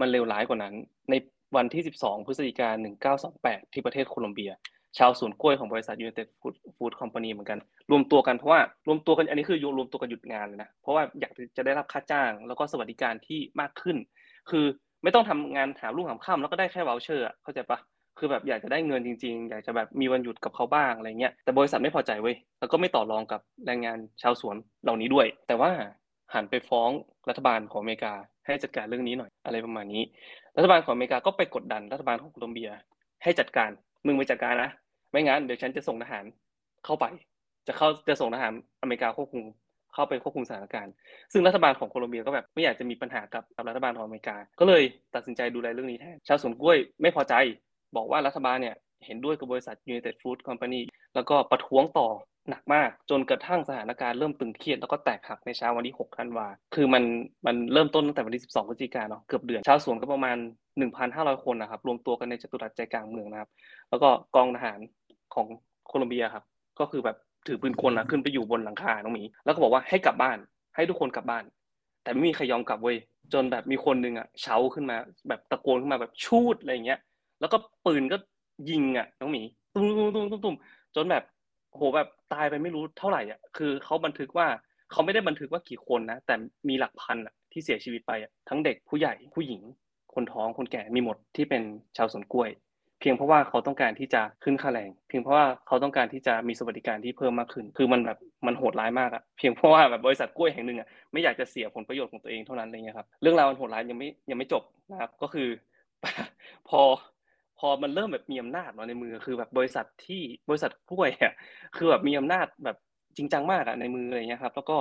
[0.00, 0.74] มันเลวร้ายกว่านั้น
[1.10, 1.14] ใน
[1.56, 2.86] วันที่ 12 พฤศจิกายน
[3.28, 4.52] 1928 ที่ประเทศโคลอมเบีย
[4.98, 7.58] ชาวสวนกล้วยของบริษัท United Food Food Company เหมือนกัน
[7.90, 13.96] รวมตัวกันเพราะว่ารวมตัวกันอันนี้คือรวมตัวกันหยุดงานเลยนะเพราะว่าอยากจะได้รับค่าจ้าง แล้วก็สวัสดิการที่มากขึ้น
[14.50, 14.66] คือ
[15.02, 17.78] ไม่ต้องทำงานหารุ่งหามค่ำแล้วก็ได้แค่วอลเชอร์เข้าใจปะ
[18.18, 25.70] คือแบบอยากจะได้เงินจริงๆ อยากจะแบบมีวันหยุดกับเขาบ้างอะไรเงี้ยแต่บริษัทไม่พอใจเว้ยแล้วก็ไม่ต่อรองกับแรงงานชาวสวนเหล่านี้ด้วย แต่ว่า
[26.34, 26.90] หันไปฟ้อง
[27.28, 28.14] รัฐบาลของอเมริกา
[28.46, 30.02] ให้จัดการเรื่องนี้หน่อยอะไรประมาณนี้
[30.56, 32.70] รัฐบาลของอเมริกาก็ไปกดดันรัฐบาลของโคลอมเบีย
[33.22, 33.70] ให้จัดการ
[34.06, 34.70] มึงไปจัดการนะ
[35.10, 36.24] ไม่งั้นเดี๋ยวฉันจะส่งทหาร
[36.84, 37.04] เข้าไป
[37.66, 38.52] จะเข้าจะส่งทหาร
[38.82, 39.44] อเมริกาควบคุม
[39.94, 40.92] เข้าไปควบคุมสถานการณ์
[41.32, 44.82] ซึ่งรัฐบาลของโคลอมเบียก็แบบไม่อยากจะมีปัญหากับรัฐบาลของอเมริกา ก็เลย
[45.14, 47.34] ตัดสินใจดูแลเรื่องนี้แทน ชาวสวนกล้วยไม่พอใจ
[47.96, 48.76] บอกว่ารัฐบาลเนี่ย
[49.06, 50.80] เห็นด้วยกับบริษัท United Fruit Company
[51.14, 52.08] แล้วก็ประท้วงต่อ
[52.50, 57.04] หนักมากจนกระทั่งสถานการณ์เริ่มตึงเครียดแล้วก็แตกหักในเช้าวันที่6ธันวาคือมัน
[57.46, 60.36] มันเริ่มต้นตั้งแต่วันที่ 12พฤศจิกายนเนาะเกือบเดือนชาวสวนก็ประมาณ
[60.90, 63.50] 1,500 คนนะครับรวมตัวกันในจตุรัสใจกลางเมืองนะครับ
[63.90, 64.78] แล้วก็กองทหาร
[65.34, 65.46] ของ
[65.88, 66.44] โคลอมเบียครับ
[66.80, 67.16] ก็คือแบบ
[67.46, 70.38] ถือปืนกลนะขึ้นไปอยู่บนหลังคาน้องหมี แล้วก็บอกว่าให้กลับบ้าน
[70.74, 71.44] ให้ทุกคนกลับบ้าน
[72.02, 72.96] แต่ไม่มีใครยอมกลับเว้ย
[73.32, 74.96] จนแบบมีคนหนึ่งอะเช้าขึ้นมา
[75.28, 77.00] แบบตะโกนขึ้นมาแบบชูดอะไรเงี้ย
[77.40, 78.16] แล้วก็ปืนก็
[78.70, 79.42] ยิงอะน้องหมี
[79.74, 80.56] ตุ้มตุ้มตุ้มตุ้มตุ้ม
[80.96, 81.24] จนแบบ
[81.70, 84.46] โหแบบตายไปไม่รู้เท่าไหร่อะคือเขาบันทึกว่า
[84.90, 86.34] เขาไม่ได้บันทึกว่ากี่คนนะแต่
[86.68, 89.60] มีหลักพันอะที่เสียชีวิตไปอะทั้งเด็กผู้ใหญ่ผู้หญิง
[90.14, 91.62] คนท้องคนแก่มีหมดที่เป็น
[91.96, 92.50] ชาวสวนกล้วย
[93.00, 105.48] เพียงเพราะว่าเขาต้องการที่จะขึ้นค่าแรง เพียงเพราะว่าเขาต้องการที่จะมีสวัสดิการที่เพิ่มมากขึ้น คือมันแบบมันโหดร้ายมากอะเพียงเพราะว่าแบบบริษัทกล้วยแห่งหนึ่งอะไม่อยากจะเสียผลประโยชน์ของตัวเองเท่านั้นอะไรเงี้ยครับเรื่องราวมันโหดร้ายยังไม่ยังไม่จบนะครับก็คือ
[106.68, 106.80] พอ
[107.58, 111.32] พอมันเริ่มแบบมีอำนาจมาในมือคือแบบบริษัทที่บริษัทกล้วยอะ
[111.76, 112.76] คือแบบมีอำนาจแบบ
[113.16, 114.78] จริงจังมากอะในมืออะไรเงี้ยครับ แล้วก็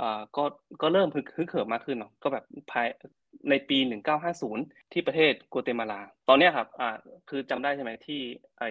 [0.00, 0.44] อ่าก็
[0.82, 2.86] ก็เริ่มฮึกเหิมมากขึ้นเนาะก็แบบภาย
[3.50, 3.78] ในปี
[4.36, 6.88] 1950 ที่ประเทศกัวเตมาลา ตอนนี้ครับอ่า
[7.28, 8.20] คือจำได้ใช่ไหมที่
[8.58, 8.64] ไอ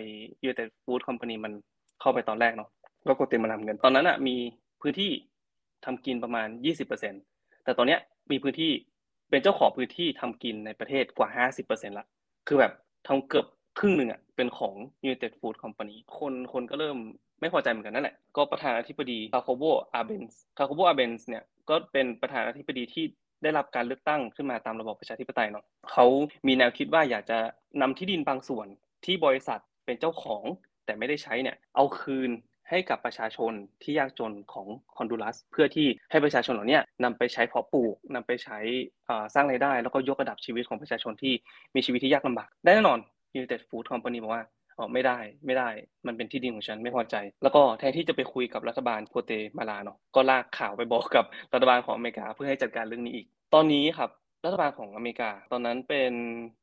[0.44, 1.54] ยูเต็ดฟู้ดคอมพานีมัน
[2.02, 2.70] เข้าไปตอนแรกเนาะ
[3.08, 4.36] ก็กัวเตมาลาเหมือนกันตอนนั้นอะมี
[4.82, 5.12] พื้นที่
[5.86, 6.48] ทำกินประมาณ
[7.06, 8.00] 20%แต่ตอนเนี้ย
[8.32, 8.72] มีพื้นที่
[9.30, 12.06] เป็นเจ้าของพื้นที่ทำกินในประเทศกว่า 50%ละ
[12.48, 12.74] คือแบบ
[13.08, 13.46] ทำเกือบ
[13.80, 14.74] ครึ่งหนึ่งอะเป็นของ
[15.06, 16.98] United Fruit Company คนคนก็เริ่ม
[17.40, 23.06] ไม่พอใจเหมือนกันนั่นแหละ ก็ประธานาธิบดีคาโคโบอาเบนส์คาโคโบอาเบนส์เนี่ยก็เป็นประธานาธิบดีที่
[23.44, 26.06] ได้รับการเลือกตั้งขึ้นมาตามระบอบประชาธิปไตยเนาะเขา
[26.48, 27.40] มีแนวคิดว่าอยากจะ
[27.82, 28.68] นำที่ดินบางส่วน
[29.06, 30.44] ที่บริษัทเป็นเจ้าของ
[30.86, 32.32] แต่ไม่ได้ใช้เนี่ยเอาคืน
[32.70, 33.52] ให้กับประชาชน
[33.84, 34.68] ที่ยากจนของ
[34.98, 38.60] ฮอนดูรัส เพื่อที่ให้ประชาชนเหล่านี้นำไปใช้เพาะปลูกนำไปใช้
[39.34, 41.34] สร้างรายได้ แล้วก็ยกระดับชีวิตของประชาชนที่
[41.76, 43.00] มีชีวิตที่ยากลำบากได้แน่นอน
[43.38, 44.44] United Fruit Company บอกว่า
[44.78, 45.70] อ๋อไม่ได้ไม่ได้
[46.08, 54.10] มันเป็นที่ดินของฉันไม่พอใจ แล้วก็แทนที่จะไปคุยกับรัฐบาลกัวเตมาลาเนาะก็ลากข่าวไปบอกกับรัฐบาลของอเมริกาเพื่อให้จัดการเรื่องนี้อีก ตอนนี้ครับ
[54.46, 56.12] รัฐบาลของอเมริกา ตอนนั้นเป็น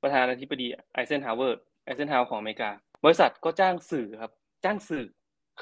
[0.02, 2.70] ประธานาธิบดีไอเซนฮาวเวอร์ไอเซนฮาวของอเมริกา
[3.04, 4.32] บริษัทก็จ้างสื่อครับ
[4.64, 5.04] จ้างสื่อ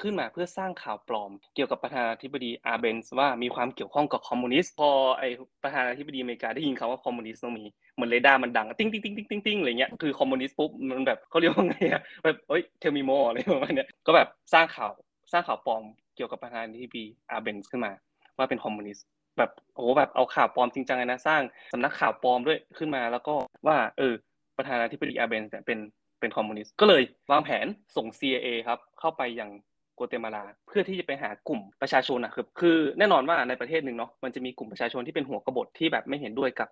[0.01, 5.23] ขึ้นมาเพื่อสร้างข่าวปลอม เกี่ยวกับประธานาธิบดีอาเบนส์ว่ามีความเกี่ยวข้องกับคอมมิวนิสต์พอไอ
[5.63, 14.91] ประธานาธิบดีอเมริกาได้ยินคำว่าคอมมิวนิสต์ต้องมีเหมือนเรดาร์มันดังติ้งติ้งติ้งติ้งติ้งติ้งอะไรเงี้ยคือคอมมิวนิสต์ปุ๊บมันแบบเขาเรียกว่าไงอะแบบเอ้ย tell me more อะไรประมาณเนี้ยก็แบบสร้างข่าว
[15.31, 15.83] สร้างข่าวปลอม
[16.15, 17.91] เกี่ยวกับประธานาธิบดีอาเบนส์ขึ้นมา
[18.37, 19.05] ว่าเป็นคอมมิวนิสต์
[19.37, 21.41] แบบโอ้แบบเอาข่าวปลอมจริงจังเลยนะสร้าง
[21.73, 23.35] สำนักข่าวปลอมด้วยขึ้นมา แล้วก็
[23.67, 24.13] ว่าเออ
[24.57, 25.79] ประธานาธิบดีอาเบนส์เป็น
[26.19, 29.49] เป็นคอมมิวนิสต์ก็เลยวางแผนส่ง CIA ครับเข้าไปยัง
[29.95, 36.69] กัวเตมาลา เพื่อที่จะไปหากลุ่มประชาชนนะคือคือแน่นอนว่าในประเทศหนึ่งเนาะมันจะมีกลุ่มประชาชนที่เป็นหัวกบฏที่แบบไม่เห็นด้วยกับ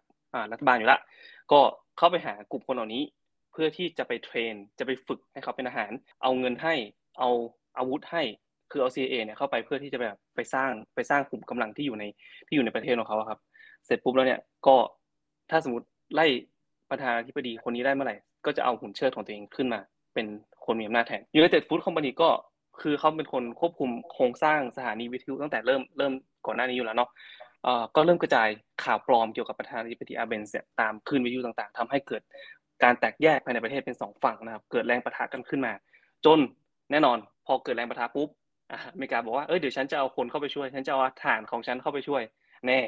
[0.51, 0.99] รัฐบาลอยู่ละ
[1.51, 1.59] ก็
[1.97, 3.03] เข้าไปหากลุ่มคนเหล่านี้
[3.51, 5.91] เพื่อที่จะไปเทรน จะไปฝึกให้เขาเป็นอาหาร
[6.23, 6.73] เอาเงินให้
[7.19, 7.29] เอา
[7.77, 8.23] อาวุธให้
[8.71, 12.03] คือเอา CIA เนี่ยเข้าไปเพื่อที่จะแบบไปสร้างไปสร้างกลุ่มกำลังที่อยู่ใน
[12.47, 13.39] ที่อยู่ในประเทศของเขาครับ
[13.85, 14.75] เสร็จปุ๊บแล้วเนี่ยก็
[15.49, 16.27] ถ้าสมมติไล่
[16.89, 19.79] ประธานาธิบดีคนนี้ได้เมื่อไหร่ ก็จะเอาหุ่นเชิดของตัวเองขึ้นมา
[20.13, 20.25] เป็น
[20.65, 22.29] คนมีอำนาจแทน United Food Company ก็
[22.81, 26.13] คือเขาเป็นคนควบคุมโครงสร้างสถานีวิทยุตั้งแต่เริ่มเริ่ม
[26.45, 27.09] ก่อนหน้านี้อยู่แล้วเนาะ
[27.63, 28.47] เอ่อก็เริ่มกระจาย
[28.83, 32.21] ข่าวปลอมเกี่ยวกับประธานาธิบดีอาเบนเนี่ยตามคลื่นวิทยุต่างๆทำให้เกิด
[32.83, 35.73] การแตกแยกภายในประเทศเป็นสองฝั่งนะครับ เกิดแรงประทะกันขึ้นมา
[36.25, 36.39] จน
[36.91, 38.29] แน่นอน พอเกิดแรงประทะปุ๊บ
[38.71, 42.21] อเมริกาบอกว่าเอ้ยเดี๋ยวฉันจะเอาคนเข้าไปช่วย ฉันจะเอาฐานของฉันเข้าไปช่วย
[42.67, 42.79] แน่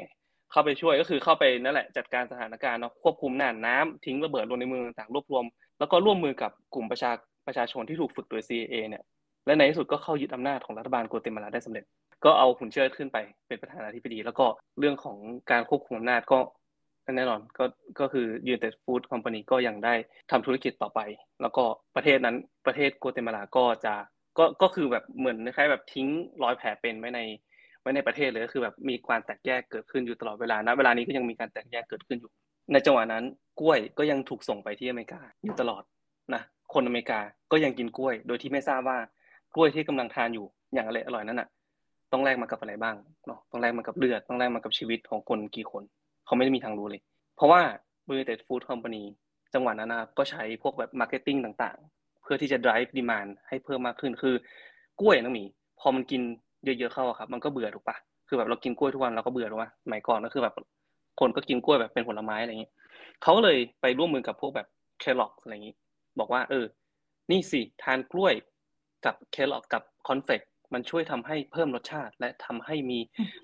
[0.50, 5.44] เข้าไปช่วยก็คือเข้าไปนั่นแหละจัดการสถานการณ์เนาะควบคุมน่านน้ำทิ้งระเบิดลงในเมืองต่างๆรวบรวม
[5.78, 7.12] แล้วก็ร่วมมือกับกลุ่มประชา
[7.46, 9.02] ประชาชนที่ถูกฝึกโดย CIA เนี่ย
[9.46, 11.84] และในที่สุดก็เข้ายึดอำนาจของรัฐบาลโกเตมาลาได้สำเร็จ
[12.24, 14.46] ก็เอาหุ่นเชิดขึ้นไปเป็นประธานาธิบดี แล้วก็
[14.78, 15.16] เรื่องของ
[15.50, 16.38] การควบคุมอำนาจก็
[17.16, 17.64] แน่นอนก็
[18.00, 19.94] ก็คือ United Food Company ก็ยังได้
[20.30, 21.00] ทำธุรกิจต่อไป
[21.42, 21.64] แล้วก็
[21.96, 23.94] ประเทศนั้นประเทศโกเตมาลาก็จะ
[24.38, 26.08] ก็ก็คือแบบเหมือนคล้ายแบบทิ้ง
[26.42, 27.20] รอยแผลเป็นไว้ใน
[27.80, 32.30] ไว้ในประเทศเลยก็คือแบบมีการแตกแยกเกิดขึ้นอยู่ตลอดเวลาณเวลานี้ก็ยังมีการแตกแยกเกิดขึ้นอยู่
[32.72, 33.24] ในจังหวะนั้น
[33.60, 35.82] กล้วยก็ยังถูกส่งไปที่อเมริกาอยู่ตลอด
[36.34, 36.42] นะ
[36.74, 37.20] คนอเมริกา
[37.52, 38.98] ก็ยังกินกล้วย โดยที่ไม่ทราบว่า
[39.54, 41.48] กล้วยที่กำลังทานอยู่อย่างอร่อยอร่อยนั้นอะ
[42.12, 45.82] ต้องแลกมากับอะไรบ้างเนาะต้องแลกมากับเลือดต้องแลกมากับชีวิตของคนกี่คน
[46.26, 47.00] เขาไม่ได้มีทางรู้เลย
[47.36, 47.60] เพราะว่า
[48.08, 49.02] บริษัท Fruit Company
[49.54, 54.34] จังหวะนั้นนะครับก็ใช้พวกแบบ marketing ต่างๆ เพื่อที่จะ drive demand ให้เพิ่มมากขึ้นคือ
[55.00, 55.44] กล้วยน้องมีน
[55.80, 56.22] พอมันกิน
[56.64, 57.96] เยอะๆเข้าครับ มันก็เบื่อถูกปะ
[58.28, 60.54] คือแบบเรากินกล้วยทุกวันเราก็เบื่อถูกปะสมัยก่อนก็คือแบบ
[61.20, 62.70] คนก็กินกล้วยแบบเป็นผลไม้อะไรอย่างนี้
[63.22, 64.66] เขาเลยไปร่วมมือกับพวกแบบ
[65.00, 65.74] แครอทอะไรอย่างนี้
[66.18, 66.64] บอกว่า เออ
[67.30, 68.34] นี่สิทานกล้วย
[69.06, 70.40] กับเคลอกกับคอนเฟก
[70.74, 72.98] มันช่วยทำให้เพิ่มรสชาติ และทำให้มี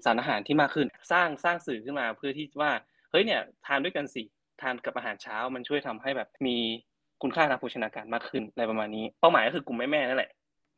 [0.05, 2.71] สารอาหารที่มากขึ้น สร้างสร้างสื่อขึ้นมาเพื่อที่ว่า
[3.11, 4.23] เฮ้ยเนี่ยทานด้วยกันสิ
[4.61, 6.57] ทานกับอาหารเช้า มันช่วยทำให้แบบมี
[7.23, 10.31] คุณค่าทางโภชนาการมากขึ้นอะไรประมาณนี้ เป้าหมายก็คือกลุ่มแม่แม่นั่นแหละ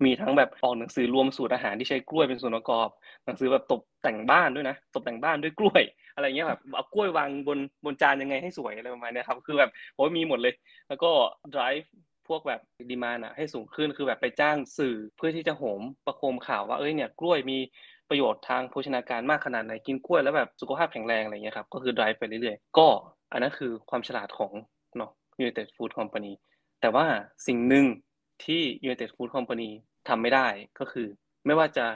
[0.05, 2.89] มีทั้งแบบออกหนังสือรวมสูตรอาหารที่ใช้กล้วยเป็นส่วนประกอบ
[3.27, 5.83] หนังสือแบบตกแต่งบ้านด้วยนะ ตกแต่งบ้านด้วยกล้วย
[6.15, 10.55] อะไรเงี้ยแบบเอากล้วยวางบนบนจานยังไงให้สวยอะไรประมาณนี้ครับคือแบบโอ้ยมีหมดเลย
[10.89, 11.11] แล้วก็
[11.55, 11.87] drive
[12.29, 17.59] พวกแบบดีมาน่ะให้สูงขึ้นคือแบบไปจ้างสื่อเพื่อที่จะโหมประโคมข่าวว่าเอ้ยเนี่ยกล้วยมี
[18.09, 22.89] ประโยชน์ทางโภชนาการมากขนาดไหนกินกล้วยแล้วแบบสุขภาพแข็งแรงอะไรเงี้ยครับก็คือ drive ไปเรื่อยๆ ก็
[23.33, 24.53] อันนั้นคือความฉลาดของ
[24.97, 25.11] เนาะ
[25.43, 26.33] United Food Company
[26.81, 27.07] แต่ว่า
[27.47, 27.87] สิ่งหนึ่ง
[28.45, 29.71] ที่ United Food Company
[30.09, 30.47] ทำไม่ได้
[30.79, 31.07] ก็คือ
[31.47, 31.87] ไม่ว่าจะ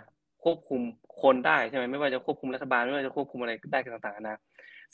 [0.45, 0.81] ควบคุม
[1.23, 4.39] คนได้ใช่ไหมไม่ว่าจะควบคุมรัฐบาลไม่ว่าจะควบคุมอะไรได้ต่างๆนะ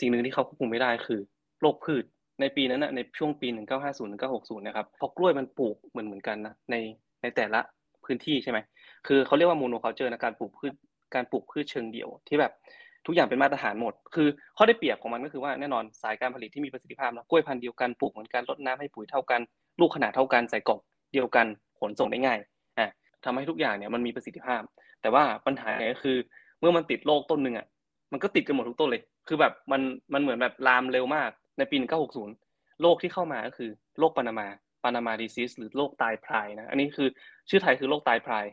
[0.01, 1.21] สิ่งหนึ่งที่เขาควบคุมไม่ได้คือ
[1.61, 2.05] โรคพืช
[2.41, 6.77] ในปีนั้นนะในช่วงปี 1950 1960 นะครับพอกล้วยมันปลูกเหมือนเหมือนกันนะใน
[7.23, 7.61] ในแต่ละ
[8.05, 8.59] พื้นที่ใช่ไหม
[9.07, 10.73] คือเขาเรียกว่าโมโนคัลเจอร์นะการปลูกพืช
[11.15, 12.53] การปลูกพืชเชิงเดี่ยวที่แบบ
[13.07, 19.41] ทุกอย่างเป็นมาตรฐานหมด คือข้อได้เปรียบของมันก็คือว่าแน่นอนสายการผลิตที่มีประสิทธิภาพนะกล้วยพันธุ์เดียวกันปลูกเหมือนกันลดน้ำให้ปุ๋ยเท่ากัน
[19.81, 20.81] ลูกขนาดเท่ากันใส่กล่อง
[21.13, 21.47] เดียวกัน
[21.81, 22.39] ขนส่งได้ง่าย
[22.79, 22.89] อะ
[23.25, 24.63] ทำให้ทุกอย่างเนี่ยมันมีประสิทธิภาพ
[25.03, 26.17] แต่ว่าปัญหาเนี่ยก็คือ
[26.61, 27.67] เมื่อมันติดโรคต้นหนึ่งอะ
[28.13, 29.81] มันก็ติดกันหมดทุกต้นเลย คือแบบมัน
[30.15, 31.77] มันเหมือนแบบลามเร็วมาก ในปี
[32.29, 34.47] 1960 โรคที่เข้ามาก็คือโรคปานามา
[34.85, 37.09] ปานามาดิซิสหรือโรคตายพรายนะ อันนี้คือ
[37.51, 38.45] ชื่อไทยคือโรคตายพราย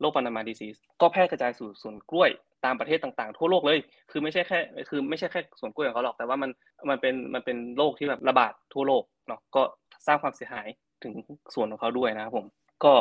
[0.00, 2.30] โรคปานามาดิซิสก็แพร่กระจายสู่สวนกล้วย
[2.64, 3.78] ตามประเทศต่างๆ ทั่วโลกเลย
[4.10, 6.50] คือไม่ใช่แค่ คือไม่ใช่แค่สวนกล้วยของเขาหรอก แต่ว่ามัน
[6.90, 9.62] มันเป็น มันเป็นโรคที่แบบระบาดทั่วโลกเนาะ ก็
[10.06, 10.68] สร้างความเสียหาย
[11.02, 11.12] ถึง
[11.54, 12.46] สวนของเขาด้วยนะครับผม
[12.84, 12.92] ก็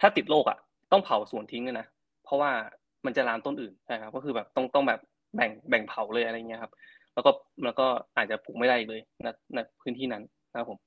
[0.00, 0.58] ถ้าติดโรคอะ
[0.92, 1.86] ต้องเผาสวนทิ้งเลยนะ
[2.24, 2.50] เพราะว่า
[3.06, 5.00] มันจะลามต้นอื่นใช่ครับ ก็คือแบบต้องต้องแบบ
[5.36, 6.72] แบ่งแบ่งเผาเลยอะไรเงี้ยครับ
[7.14, 7.30] แล้วก็
[7.64, 10.78] แล้วก็อาจจะปลูกไม่ได้เลยในในพื้นที่นั้นนะครับผม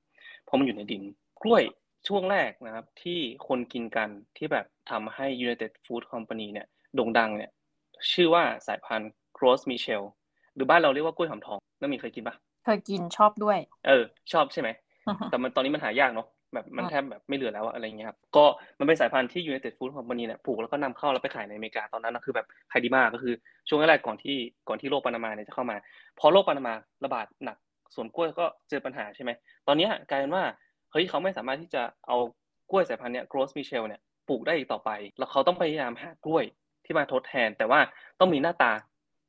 [0.44, 1.02] เพราะมันอยู่ในดิน
[1.42, 1.62] กล้วย
[2.08, 7.50] ช่วงแรกนะครับ ที่คนกินกันที่แบบทำให้ United Food Company เนี่ยโด่งดังเนี่ย
[8.12, 10.02] ชื่อว่าสายพันธุ์ Gros Michel
[10.54, 12.34] หรือบ้านเราเรียกว่ากล้วยหอมทองน้ามีเคยกินปะ
[12.64, 14.68] เคยกินชอบด้วย เออ ชอบใช่ไหม
[15.30, 18.44] แต่มันตอนนี้มันหายากเนาะ แบบมันแทบแบบไม่เหลือแล้วอะไรเงี้ยครับก็
[18.78, 23.34] มันเป็นสายพันธุ์ที่ United Food Company เนี่ยปลูกแล้วก็นำเข้าแล้วไปขายในอเมริกาตอนนั้นนะคือแบบขายดีมากก็คือ
[23.68, 24.36] ช่วงแรกก่อนที่
[24.68, 25.76] ก่อนที่โรคปานามาเนี่ยจะเข้ามา
[26.18, 27.56] พอโรคปานามาระบาดหนัก
[27.94, 29.30] สวนกล้วยก็เจอปัญหาใช่ไหม
[29.66, 30.44] ตอนนี้กลายเป็นว่า
[30.92, 32.16] เฮ้ยเขาไม่สามารถที่จะเอา
[32.70, 36.44] กล้วยสายพันธุ์เนี้ย Gros Michel เนี่ยปลูกได้อีกต่อไป แล้วเขาต้องพยายามหากล้วย
[36.84, 37.80] ที่มาทดแทน แต่ว่า
[38.20, 38.72] ต้องมีหน้าตา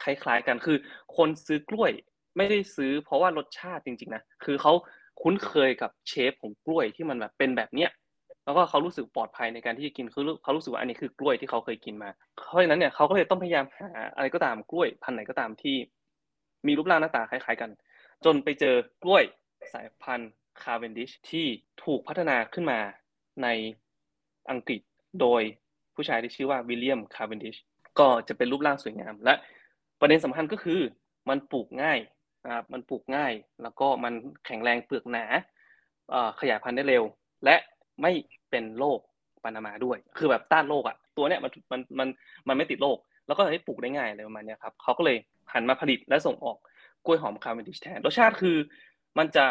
[0.04, 0.78] คล้ายๆกันคือ
[1.18, 1.92] คนซื้อกล้วย
[2.38, 4.74] ไม่ได้ซื้อเพราะว่ารสชาติจริงๆนะคือเขา
[5.22, 7.90] คุ้นเคยกับเชฟของกล้วยที่มันแบบเป็นแบบเนี้ย
[8.46, 12.10] แล้วก็เขารู้สึกปลอดภัยในการที่จะกินคือเขารู้สึกว่าอันนี้คือกล้วยที่เขาเคยกินมา
[12.46, 15.76] เพราะฉะนั้นเนี่ยเขาก็เลยต้องพยายามหาอะไรก็ตามกล้วยพันธุ์ไหนก็ตามที่
[16.68, 17.70] มีรูปร่างหน้าตาคล้ายๆกัน
[18.26, 19.24] จนไปเจอกล้วย
[19.74, 21.46] สายพันธุ์คาร์เวนดิชที่
[21.84, 22.80] ถูกพัฒนาขึ้นมา
[23.44, 23.48] ใน
[24.52, 24.82] อังกฤษ
[25.22, 25.42] โดย
[25.96, 27.56] ผู้ชายที่ชื่อว่าวิลเลียมคาร์เวนดิช
[28.00, 29.34] ก็จะเป็นรูปร่างสวยงาม และ
[30.00, 30.80] ประเด็นสำคัญก็คือ
[31.30, 32.00] มันปลูกง่าย
[32.46, 34.14] นะครับมันปลูกง่าย แล้วก็มัน
[34.46, 35.26] แข็งแรงเปลือกหนา
[36.40, 37.04] ขยายพันธุ์ได้เร็ว
[37.46, 37.56] และ
[38.02, 38.12] ไม่
[38.50, 39.00] เป็นโรค
[39.44, 42.08] ปานามาด้วย คือแบบต้านโรคอะตัวเนี้ยมันมันมัน
[42.48, 45.18] มันไม่ติดโรคแล้วก็ให้ปลูกได้ง่ายเลยประมาณนี้ครับเขาก็เลย
[45.54, 46.58] หันมาผลิตและส่งออก
[47.06, 48.58] กล้วยหอมคาร์เวนดิชแทนรสชาติคือ
[49.18, 49.46] มันจะ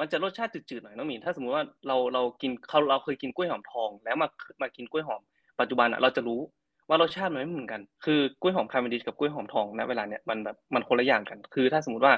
[0.00, 4.28] มันจะรสชาติจืดๆหน่อยน้องมีนถ้าสมมติว่าเราเรากินเขาเราเคยกินกล้วยหอมทอง แล้วมา
[4.62, 5.22] มากินกล้วยหอม
[5.60, 6.40] ปัจจุบันอะเราจะรู้
[6.88, 12.14] ว่ารสชาติมันไม่เหมือนกัน คือกล้วยหอมคาร์เวนดิชกับกล้วยหอมทองณเวลาเนี้ยมันแบบมันคนละอย่างกัน คือถ้าสมมติว่า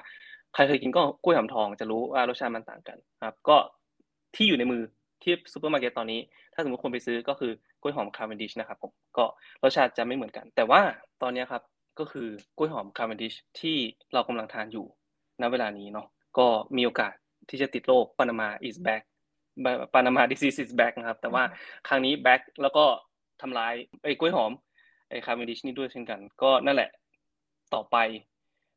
[0.54, 3.56] ใครเคยกินก็กล้วยหอมทองจะรู้ว่ารสชาติมันต่างกันครับ ก็
[4.36, 4.82] ที่อยู่ในมือ
[5.22, 6.20] ที่ซูเปอร์มาร์เก็ตตอนนี้
[6.54, 9.24] ถ้าสมมติคนไปซื้อก็คือกล้วยหอมคาร์เวนดิชนะครับผมก็
[9.62, 10.80] รสชาติจะไม่เหมือนกัน แต่ว่า
[11.22, 11.62] ตอนนี้ครับ
[11.98, 13.76] ก็คือกล้วยหอมคาร์เวนดิชที่
[14.12, 14.86] เรากำลังทานอยู่
[15.42, 16.06] ณเวลานี้เนาะ
[16.38, 17.14] ก็มีโอกาส
[17.48, 19.02] ที่จะติดโรคปานามา is back
[19.94, 21.42] ปานามา disease is back นะครับ แต่ว่า
[21.88, 22.84] ครั้งนี้ back แล้วก็
[23.42, 23.74] ทำลาย
[24.04, 24.52] ไอ้กล้วยหอม
[25.10, 26.90] ไอ้คาร์เวนดิชนี่ด้วยเช่นกัน ก็นั่นแหละ
[27.74, 27.96] ต่อไป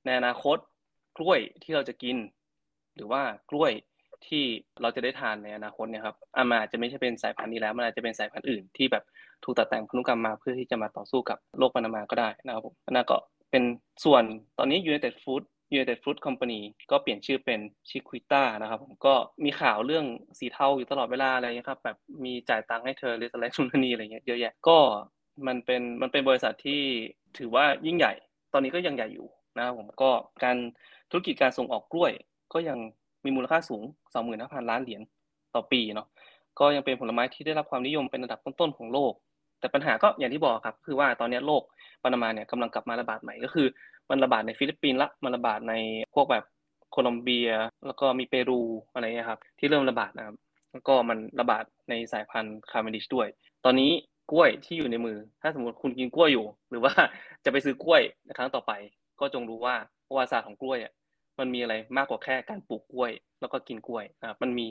[0.05, 0.57] ในอนาคต
[1.17, 2.17] กล้วยที่เราจะกิน
[2.95, 3.71] หรือว่ากล้วย
[4.27, 4.43] ที่
[4.81, 9.03] เราจะได้ทานในอนาคตเนี่ยครับอาจจะไม่ใช่เป็นสายพันธุ์นี้แล้วมันอาจจะเป็นสายพันธุ์อื่นที่แบบ
[9.43, 13.17] ถูกตัดแต่งพันธุกรรมมาเพื่อที่จะมาต่อสู้กับโรคปานามาก็ได้นะครับผมนั่นก็
[13.51, 13.63] เป็น
[14.03, 14.23] ส่วน
[14.57, 15.43] ตอนนี้ United Food
[15.75, 16.59] United Fruit Company
[16.91, 20.05] ก็เปลี่ยนชื่อเป็นชิควิต้านะครับผมก็มีข่าวเรื่อง
[20.39, 24.77] สีเทาอยู่ตลอดเวลาอะไรเงี้ยครับแบบมีจ่ายตังค์ให้เธอหรืออะไรชุนนีอะไรเงี้ยเยอะแยะก็
[25.47, 26.81] มันเป็นมันเป็นบริษัทที่
[27.37, 28.13] ถือว่ายิ่งใหญ่
[28.53, 30.11] ตอนนี้ก็ยังใหญ่อยู่นะครับผมก็
[30.43, 30.57] การ
[31.11, 32.11] ธุรกิจการส่งออกกล้วย
[32.53, 32.77] ก็ยัง
[33.25, 33.83] มีมูลค่าสูง
[34.21, 35.01] 25,000 ล้านเหรียญ
[35.55, 36.07] ต่อปีเนาะ
[36.59, 39.13] ก็ยังเป็นผลไม้ที่ได้รับความนิยมเป็นอันดับต้นๆของโลก
[39.59, 41.63] แต่ปัญหาก็อย่างที่บอกครับ คือว่าตอนนี้โรค
[42.03, 43.67] ปานามาเนี่ยกำลังกลับมาระบาดใหม่ก็คือ
[44.09, 45.73] มันระบาดในฟิลิปปินส์ละมันระบาดใน
[46.15, 46.43] พวกแบบ
[46.91, 47.49] โคลอมเบีย
[47.85, 48.61] แล้วก็มีเปรู
[48.93, 50.35] อะไรเงี้ยครับที่เริ่มระบาดนะครับ
[50.71, 53.27] แล้วก็มันระบาดในสายพันธุ์คาร์เวนดิชด้วย
[53.65, 53.91] ตอนนี้
[54.31, 56.93] กล้วยที่อยู่ในมือ ถ้าสมมติคุณกินกล้วยอยู่ หรือว่า
[57.45, 58.71] จะไปซื้อกล้วยในครั้งต่อไป
[59.19, 59.75] ก็จงรู้ว่า
[60.07, 60.93] ประวัติศาสตร์ของกล้วยอะ
[61.39, 63.11] มันมีอะไรมากกว่าแค่การปลูกกล้วย
[63.41, 64.67] แล้วก็กินกล้วยนะครับมันมี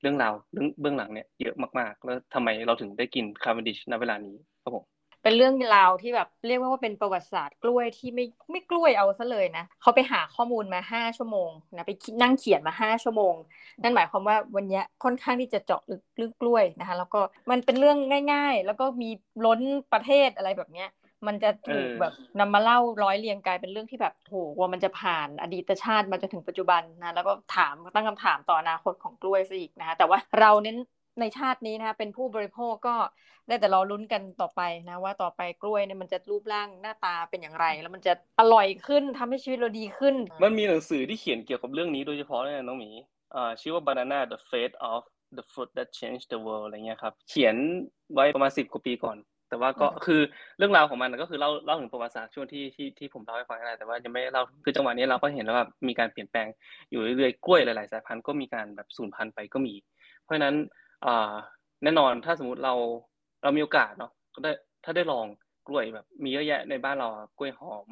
[0.00, 4.84] เรื่องราวเรื่องเบื้องหลังเนี่ยเยอะมากๆ แล้วทำไมเราถึงได้กินคาร์เวนดิชในเวลานี้ครับผม
[5.24, 13.34] เป็นเรื่องราวที่แบบเรียกว่าเป็นประวัติศาสตร์กล้วยที่ไม่ไม่กล้วยเอาซะเลยนะเขาไปหาข้อมูลมาห้าชั่วโมงนะไปนั่งเขียนมาห้าชั่วโมง
[13.82, 17.98] นั่นหมายความว่าวันนี้ค่อนข้างที่จะเจาะลึกเรื่องกล้วยนะคะแล้วก็มันเป็นเรื่อง
[18.32, 19.10] ง่าย ๆ แล้วก็มี
[19.46, 19.60] ล้ม
[19.92, 20.90] ประเทศอะไรแบบเนี้ย
[21.26, 30.76] มันจะถูกแบบนำมาเล่าร้อยเรียงกลายเป็นเรื่องที่แบบโหว่ามันจะผ่านอดีตชาติมาจนถึงปัจจุบันนะแล้วก็ถามตั้งคำถามต่ออนาคตของกล้วยซะอีกนะคะแต่ว่าเราเน้น
[31.20, 32.96] ในชาตินี้นะคะเป็นผู้บริโภคก็
[33.48, 42.90] ได้แต่รอลุ้นกันต่อไปนะว่าต่อไปกล้วยเนี่ยมันจะรูปร่างหน้าตาเป็นอย่างไร แล้วมันจะอร่อยขึ้นทำให้ชีวิตเราดีขึ้น มันมีหนังสือที่เขียนเกี่ยวกับเรื่องนี้โดยเฉพาะเลยน้องหมี
[43.34, 45.02] อ่าชื่อว่า Banana the Fate of
[45.36, 47.56] the Fruit That Changed the World อะไรเงี้ยครับเขียน
[48.14, 49.16] ไว้ประมาณสิบกว่าปีก่อน
[49.48, 50.20] แต่ว่าก็คือ
[50.58, 56.46] เรื่องราวของมันก็คือเล่าเล่าถึงประวัติศาสตร์ช่วงที่ที่ที่ผมเล่าให้ฟังอะไรแต่ว่ายังไม่เล่าคือจังหวะนี้เราก็เห็นแล้วว่ามีการเปลี่ยนแปลง
[56.90, 59.74] อยู่เรื่อยๆกล้วยหลายๆสายพันธุ์ก็มีการแบบสูญพันธุ์ไปก็มี
[60.22, 60.54] เพราะฉะนั้น
[61.04, 61.34] อ่า
[61.82, 62.74] แน่นอนถ้าสมมติเรา
[63.42, 64.52] เรามีโอกาสเนาะก็ได้
[64.84, 65.26] ถ้าได้ลอง
[65.66, 67.88] กล้วยแบบ มีเยอะแยะในบ้านเรากล้วยหอม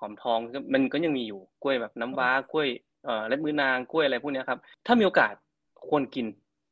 [0.00, 0.38] หอมทอง
[0.74, 2.68] มันก็ยังมีอยู่กล้วยแบบน้ำว้ากล้วย
[3.04, 5.34] เอ่อเล็บมือนางกล้วยอะไรพวกนี้ครับ ถ้ามีโอกาส
[5.88, 6.26] ควรกิน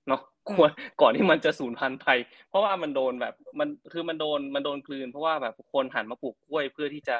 [0.09, 0.20] เนาะ
[0.51, 0.70] ควร
[1.01, 2.09] ก่อนที่มันจะสูญพันธุ์ไป
[2.48, 7.16] เพราะว่ามันโดนแบบมันคือมันโดนมันโดนกลืน เพราะว่าแบบคนหันมาปลูกกล้วยเพื่อที่จะ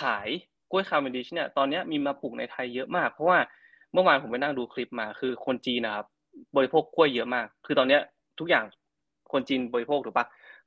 [0.00, 0.28] ขาย
[0.70, 3.38] กล้วยคาร์เวนดิชเนี่ยตอนนี้มีมาปลูกในไทยเยอะมาก เพราะว่า
[3.92, 6.06] เมื่อวานผมไปนั่งดูคลิปมาคือคนจีนนะครับ
[6.56, 8.00] บริโภคกล้วยเยอะมาก คือตอนเนี้ย
[8.38, 8.64] ทุกอย่าง
[9.32, 10.26] คนจีนบริโภคถูกปะ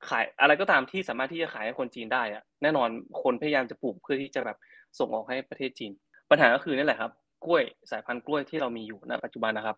[0.09, 2.89] ขายอะไรก็ตามที่สามารถที่จะขายให้คนจีนได้อะแน่นอน
[3.23, 4.57] คนพยายามจะปลูกเพื่อที่จะแบบ
[4.99, 5.91] ส่งออกให้ประเทศจีน
[6.29, 7.11] ปัญหาก็คือนี่แหละครับ
[7.45, 9.77] กล้วยสายพันธุ์กล้วยที่เรามีอยู่ณปัจจุบันนะครับ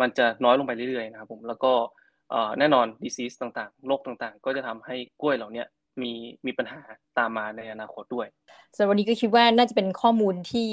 [0.00, 1.72] มันจะน้อยลงไปเรื่อยๆนะครับผมแล้วก็
[2.58, 5.64] แน่นอน disease ต่างๆโรคต่างๆ ก็จะทำให้กล้วยเหล่านี้
[6.02, 6.12] มี
[6.46, 6.80] มีปัญหา
[7.18, 8.26] ตามมาในอนาคตด้วย
[8.76, 10.68] สำหรับวันนี้ก็คิดว่าน่าจะเป็นข้อมูลที่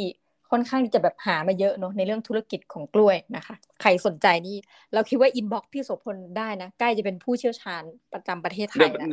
[0.52, 4.58] ค่อนข้างจะแบบหามาเยอะเนาะในเรื่องธุรกิจของกล้วยนะคะ ใครสนใจนี่
[4.94, 7.84] เราคิดว่าอินบ็อกพี่โสพลได้นะ ใกล้จะเป็นผู้เชี่ยวชาญ
[8.14, 9.10] ประจำประเทศไทยแล้ว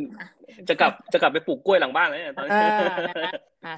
[0.69, 2.51] จะกลับจะกลับไปปลูกกล้วยหลังบ้านแล้วเนี่ยตอนนี้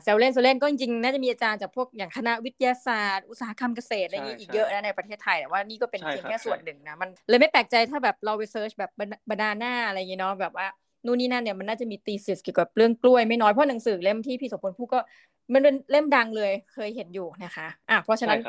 [0.04, 8.91] เซลเล่นเซลเล่นก็จริงๆน่าจะมีอาจารย์จากพวกอย่างคณะวิทยาศาสตร์ อุตสาหกรรมเกษตรอะไรนี้อีกเยอะนะในประเทศไทยแต่ว่านี่ก็เป็นเพียงแค่ส่วนหนึ่งนะมันเลยไม่แปลกใจถ้าแบบเราไปเซิร์ชแบบ
[9.30, 10.67] บานาน่าอะไรอย่างเงี้ยเนาะแบบว่า
[11.05, 14.99] นู่นนี่นั่นเนี่ยมันน่าจะมีตีสิสเกี่ยวกับเรื่องกล้วยไม่น้อยเพราะหนังสือเล่มที่พี่สมพลพูดก็
[15.53, 18.39] มันเป็นเล่มดังเลยเคยเห็นอยู่นะคะอะเพราะฉะนั้น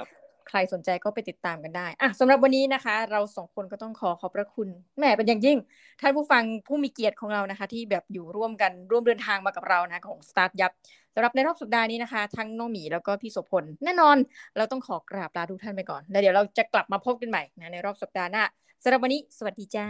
[0.48, 5.58] ใครสนใจก็ไปติดตามกันได้อะสำหรับวันนี้นะคะ เราสองคนก็ต้องขอขอบพระคุณแม่เป็นอย่างยิ่ง
[6.00, 10.72] ท่านผู้ฟังผู้มีเกียรติของเรานะคะ ที่แบบอยู่ร่วมกันร่วมเดินทางมากับเรานะของสตาร์ทยับ
[11.14, 14.16] สำหรับในรอบสัปดาห์นี้นะคะ ทั้งน้องหมีแล้วก็พี่โสพลแน่นอน
[14.56, 18.44] เราต้องขอกราบลาทุกท่านไปก่อนแล้วเดี๋ยวเราจะกลับมาพบกันใหม่นะในรอบสัปดาห์หน้า
[18.82, 19.86] สำหรับวันนี้ สวัสดีจ้า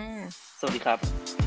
[0.61, 1.40] สวัสดีครับ